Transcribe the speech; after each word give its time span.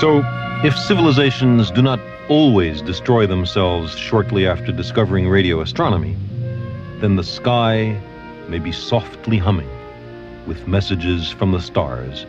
So, 0.00 0.24
if 0.64 0.74
civilizations 0.78 1.70
do 1.70 1.82
not 1.82 2.00
always 2.30 2.80
destroy 2.80 3.26
themselves 3.26 3.94
shortly 3.94 4.46
after 4.46 4.72
discovering 4.72 5.28
radio 5.28 5.60
astronomy, 5.60 6.16
then 7.00 7.16
the 7.16 7.22
sky 7.22 8.00
may 8.48 8.60
be 8.60 8.72
softly 8.72 9.36
humming 9.36 9.68
with 10.46 10.66
messages 10.66 11.30
from 11.30 11.52
the 11.52 11.60
stars, 11.60 12.24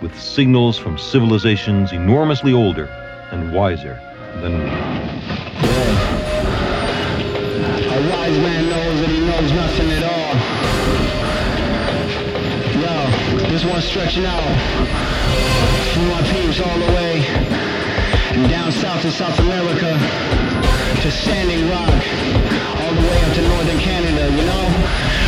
with 0.00 0.16
signals 0.16 0.78
from 0.78 0.96
civilizations 0.98 1.90
enormously 1.90 2.52
older 2.52 2.86
and 3.32 3.52
wiser 3.52 3.98
than 4.36 4.60
we. 4.60 4.70
A 7.90 8.08
wise 8.08 8.38
man 8.38 8.68
knows 8.68 8.79
Stretching 13.80 14.26
out. 14.26 14.42
From 15.94 16.08
my 16.08 16.22
peeps 16.30 16.60
all 16.60 16.78
the 16.78 16.92
way. 16.92 17.22
Down 18.48 18.70
south 18.70 19.00
to 19.02 19.10
South 19.10 19.38
America. 19.40 19.98
To 21.02 21.10
Standing 21.10 21.68
Rock, 21.70 21.89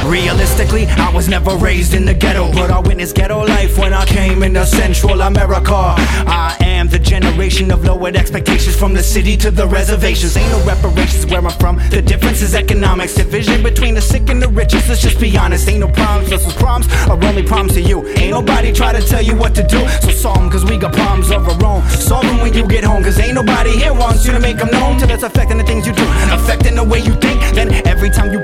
Realistically, 0.05 0.87
I 0.87 1.13
was 1.13 1.29
never 1.29 1.57
raised 1.57 1.95
in 1.95 2.05
the 2.05 2.15
ghetto, 2.15 2.51
but 2.53 2.71
I 2.71 2.81
witnessed 2.81 3.15
ghetto 3.15 3.45
life 3.47 3.79
when 3.79 3.93
I 3.93 4.05
came 4.05 4.43
into 4.43 4.67
Central 4.67 5.21
America. 5.21 5.73
I 5.75 6.57
am 6.61 6.89
the 6.89 6.99
generation 6.99 7.71
of 7.71 7.85
lowered 7.85 8.17
expectations 8.17 8.75
from 8.77 8.95
the 8.95 9.03
city 9.03 9.37
to 9.39 9.51
the 9.51 9.67
reservations. 9.67 10.37
Ain't 10.37 10.51
no 10.51 10.65
reparations 10.65 11.27
where 11.27 11.41
I'm 11.41 11.57
from. 11.59 11.77
The 11.91 12.03
difference 12.03 12.43
is 12.43 12.55
economics, 12.55 13.15
division 13.15 13.63
between 13.63 13.95
the 13.95 14.01
sick 14.01 14.29
and 14.29 14.43
the 14.43 14.49
richest. 14.49 14.89
Let's 14.89 15.03
just 15.03 15.21
be 15.21 15.37
honest, 15.37 15.69
ain't 15.69 15.81
no 15.81 15.89
problems. 15.89 16.31
This 16.31 16.45
was 16.45 16.55
problems 16.55 16.93
are 17.09 17.23
only 17.25 17.45
problems 17.45 17.75
to 17.75 17.81
you. 17.81 18.07
Ain't 18.19 18.31
nobody 18.31 18.73
try 18.73 18.93
to 18.93 19.01
tell 19.01 19.23
you 19.23 19.37
what 19.37 19.55
to 19.55 19.63
do. 19.67 19.87
So 20.01 20.11
solve 20.11 20.39
them, 20.39 20.51
cause 20.51 20.65
we 20.65 20.79
got 20.79 20.93
problems 20.93 21.31
of 21.31 21.47
our 21.49 21.65
own. 21.65 21.89
Solve 21.91 22.25
them 22.25 22.41
when 22.41 22.53
you 22.55 22.67
get 22.67 22.83
home, 22.83 23.05
cause 23.05 23.19
ain't 23.21 23.35
nobody 23.35 23.71
here 23.79 23.95
wants 23.95 24.27
you 24.27 24.33
to 24.33 24.41
make 24.41 24.59
them 24.59 24.71
known 24.71 24.99
till 24.99 25.11
it's 25.11 25.23
affecting 25.23 25.59
the 25.59 25.65
things 25.65 25.87
you 25.87 25.93
do, 25.93 26.05
affecting 26.33 26.75
the 26.75 26.85
way 26.85 26.99
you 26.99 27.15
think. 27.15 27.32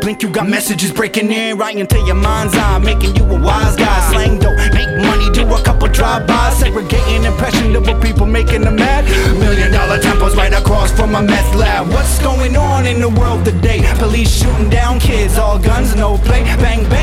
You 0.09 0.31
got 0.31 0.48
messages 0.48 0.91
breaking 0.91 1.31
in 1.31 1.59
right 1.59 1.77
into 1.77 2.01
your 2.01 2.14
mind's 2.14 2.55
eye, 2.56 2.78
making 2.78 3.14
you 3.14 3.25
a 3.25 3.39
wise 3.39 3.77
guy. 3.77 4.11
Slang 4.11 4.39
dope, 4.39 4.56
make 4.73 4.89
money, 5.05 5.28
do 5.34 5.45
a 5.53 5.62
couple 5.62 5.87
drive-bys, 5.87 6.56
segregating 6.56 7.25
impressionable 7.25 7.95
people, 8.00 8.25
making 8.25 8.62
them 8.62 8.77
mad. 8.77 9.05
Million 9.39 9.70
dollar 9.70 10.00
temples 10.00 10.34
right 10.34 10.53
across 10.55 10.91
from 10.92 11.15
a 11.15 11.20
meth 11.20 11.55
lab. 11.55 11.89
What's 11.89 12.19
going 12.23 12.56
on 12.56 12.87
in 12.87 13.03
the 13.03 13.11
world 13.11 13.45
today? 13.45 13.84
Police 13.98 14.33
shooting 14.33 14.70
down 14.70 14.98
kids, 14.98 15.37
all 15.37 15.59
guns, 15.59 15.95
no 15.95 16.17
play. 16.17 16.43
Bang 16.56 16.89
bang, 16.89 16.97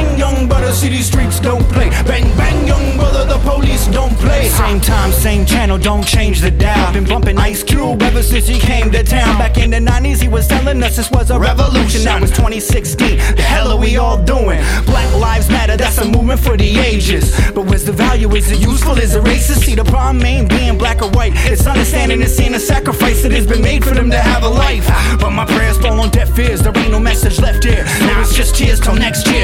Same 4.65 4.81
time, 4.81 5.11
same 5.11 5.45
channel, 5.45 5.77
don't 5.77 6.03
change 6.03 6.41
the 6.41 6.49
dial. 6.49 6.91
Been 6.91 7.05
bumping 7.05 7.37
Ice 7.37 7.61
Cube 7.61 8.01
ever 8.01 8.23
since 8.23 8.47
he 8.47 8.59
came 8.59 8.89
to 8.93 9.03
town. 9.03 9.37
Back 9.37 9.59
in 9.59 9.69
the 9.69 9.77
90s, 9.77 10.19
he 10.19 10.27
was 10.27 10.47
telling 10.47 10.81
us 10.81 10.95
this 10.95 11.11
was 11.11 11.29
a 11.29 11.37
revolution. 11.37 12.03
Now 12.03 12.17
it's 12.17 12.31
2016. 12.31 13.17
The 13.35 13.43
hell 13.43 13.71
are 13.71 13.77
we 13.77 13.97
all 13.97 14.17
doing? 14.17 14.59
Black 14.87 15.13
lives 15.21 15.49
matter, 15.49 15.77
that's 15.77 15.99
a 15.99 16.05
movement 16.05 16.39
for 16.39 16.57
the 16.57 16.79
ages. 16.79 17.39
But 17.53 17.67
where's 17.67 17.85
the 17.85 17.91
value? 17.91 18.27
Is 18.35 18.49
it 18.49 18.59
useful? 18.59 18.97
Is 18.97 19.13
it 19.13 19.23
racist? 19.23 19.65
See, 19.65 19.75
the 19.75 19.83
problem 19.83 20.25
ain't 20.25 20.49
being 20.49 20.79
black 20.79 21.03
or 21.03 21.11
white. 21.11 21.33
It's 21.35 21.67
understanding 21.67 22.23
and 22.23 22.31
seeing 22.31 22.53
the 22.53 22.59
sacrifice 22.59 23.21
that 23.21 23.33
has 23.33 23.45
been 23.45 23.61
made 23.61 23.85
for 23.85 23.93
them 23.93 24.09
to 24.09 24.17
have 24.17 24.41
a 24.41 24.49
life. 24.49 24.87
But 25.19 25.29
my 25.29 25.45
prayers 25.45 25.77
fall 25.77 25.99
on 25.99 26.09
deaf 26.09 26.39
ears. 26.39 26.61
There 26.61 26.75
ain't 26.75 26.91
no 26.91 26.99
message 26.99 27.39
left 27.39 27.63
here. 27.63 27.83
Now 28.01 28.21
it's 28.21 28.35
just 28.35 28.55
tears 28.55 28.79
till 28.79 28.95
next 28.95 29.27
year. 29.27 29.34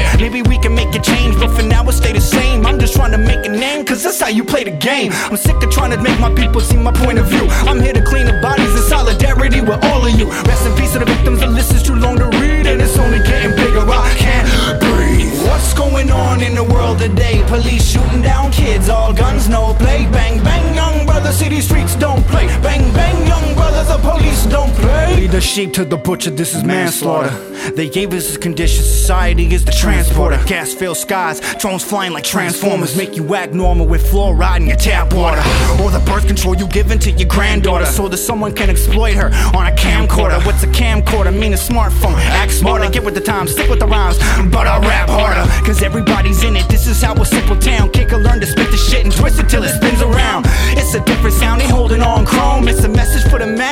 You 4.32 4.44
play 4.44 4.64
the 4.64 4.70
game. 4.70 5.12
I'm 5.12 5.36
sick 5.36 5.62
of 5.62 5.70
trying 5.70 5.90
to 5.90 6.00
make 6.00 6.18
my 6.18 6.32
people 6.34 6.60
see 6.60 6.76
my 6.76 6.92
point 6.92 7.18
of 7.18 7.26
view. 7.26 7.46
I'm 7.68 7.80
here 7.80 7.92
to 7.92 8.02
clean 8.02 8.26
the 8.26 8.38
bodies 8.40 8.72
in 8.74 8.82
solidarity 8.88 9.60
with 9.60 9.82
all 9.84 10.06
of 10.06 10.12
you. 10.18 10.30
Rest 10.48 10.66
in 10.66 10.74
peace 10.74 10.92
to 10.92 11.00
the 11.00 11.04
victims. 11.04 11.40
The 11.40 11.46
list 11.46 11.74
is 11.74 11.82
too 11.82 11.96
long 11.96 12.16
to 12.18 12.26
read, 12.40 12.66
and 12.66 12.80
it's 12.80 12.98
only 12.98 13.18
getting 13.18 13.54
bigger. 13.56 13.80
I 13.80 14.14
can't 14.16 14.80
breathe. 14.80 15.32
What's 15.48 15.74
going 15.74 16.10
on 16.10 16.42
in 16.42 16.54
the 16.54 16.64
world 16.64 16.98
today? 16.98 17.42
Police 17.46 17.84
shooting 17.84 18.22
down 18.22 18.50
kids, 18.52 18.88
all 18.88 19.12
guns, 19.12 19.48
no 19.48 19.74
play. 19.74 20.06
Bang 20.10 20.42
bang, 20.42 20.74
young 20.74 21.04
brother, 21.04 21.32
city 21.32 21.60
streets 21.60 21.94
don't 21.96 22.24
play. 22.26 22.46
Bang 22.62 22.92
bang, 22.94 23.26
young 23.26 23.51
sheep 25.42 25.72
to 25.74 25.84
the 25.84 25.96
butcher, 25.96 26.30
this 26.30 26.54
is 26.54 26.64
manslaughter. 26.64 27.30
They 27.72 27.88
gave 27.88 28.12
us 28.12 28.26
this 28.26 28.36
condition, 28.36 28.82
society 28.82 29.52
is 29.52 29.64
the 29.64 29.72
transporter. 29.72 30.42
Gas 30.46 30.72
filled 30.74 30.96
skies, 30.96 31.40
drones 31.56 31.84
flying 31.84 32.12
like 32.12 32.24
transformers. 32.24 32.96
Make 32.96 33.16
you 33.16 33.34
act 33.34 33.52
normal 33.52 33.86
with 33.86 34.04
fluoride 34.10 34.60
in 34.60 34.66
your 34.66 34.76
tap 34.76 35.12
water. 35.12 35.40
Or 35.82 35.90
the 35.90 36.02
birth 36.06 36.26
control 36.26 36.56
you 36.56 36.66
given 36.68 36.98
to 37.00 37.10
your 37.10 37.28
granddaughter 37.28 37.86
so 37.86 38.08
that 38.08 38.18
someone 38.18 38.52
can 38.52 38.70
exploit 38.70 39.14
her 39.14 39.26
on 39.56 39.66
a 39.66 39.74
camcorder. 39.76 40.44
What's 40.46 40.62
a 40.62 40.68
camcorder? 40.68 41.36
Mean 41.36 41.52
a 41.52 41.56
smartphone. 41.56 42.14
Act 42.42 42.52
smarter, 42.52 42.88
get 42.90 43.04
with 43.04 43.14
the 43.14 43.20
times, 43.20 43.52
stick 43.52 43.68
with 43.68 43.80
the 43.80 43.86
rhymes, 43.86 44.18
but 44.50 44.66
I 44.66 44.78
rap 44.80 45.08
harder. 45.08 45.50
Cause 45.66 45.82
everybody's 45.82 46.42
in 46.44 46.56
it, 46.56 46.68
this 46.68 46.86
is 46.86 47.02
how 47.02 47.14
a 47.14 47.26
simple 47.26 47.56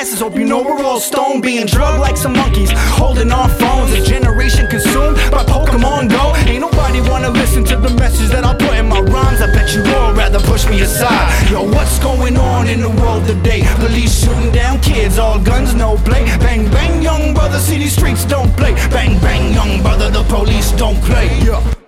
masses, 0.00 0.20
hope 0.20 0.34
you 0.34 0.46
know 0.46 0.62
we're 0.62 0.82
all 0.82 0.98
stone. 0.98 1.42
Being 1.42 1.66
drugged 1.66 2.00
like 2.00 2.16
some 2.16 2.32
monkeys, 2.32 2.70
holding 3.00 3.30
on 3.30 3.50
phones. 3.60 3.92
A 3.92 4.02
generation 4.02 4.66
consumed 4.66 5.16
by 5.30 5.44
Pokemon 5.44 6.08
Go. 6.08 6.34
Ain't 6.48 6.62
nobody 6.62 7.00
wanna 7.02 7.28
listen 7.28 7.64
to 7.64 7.76
the 7.76 7.90
message 8.02 8.30
that 8.30 8.44
I 8.44 8.54
put 8.54 8.74
in 8.78 8.88
my 8.88 9.00
rhymes. 9.00 9.42
I 9.42 9.48
bet 9.52 9.74
you 9.74 9.82
all 9.96 10.14
rather 10.14 10.40
push 10.40 10.66
me 10.68 10.80
aside. 10.80 11.50
Yo, 11.50 11.62
what's 11.62 11.98
going 11.98 12.38
on 12.38 12.66
in 12.68 12.80
the 12.80 12.92
world 13.00 13.26
today? 13.26 13.62
Police 13.76 14.24
shooting 14.24 14.52
down 14.52 14.80
kids, 14.80 15.18
all 15.18 15.38
guns, 15.38 15.74
no 15.74 15.96
play. 16.08 16.24
Bang, 16.44 16.64
bang, 16.70 17.02
young 17.02 17.34
brother, 17.34 17.58
city 17.58 17.88
streets 17.88 18.24
don't 18.24 18.50
play. 18.56 18.72
Bang, 18.96 19.20
bang, 19.20 19.52
young 19.52 19.82
brother, 19.82 20.08
the 20.10 20.24
police 20.24 20.72
don't 20.72 21.00
play. 21.02 21.28
Yeah. 21.44 21.79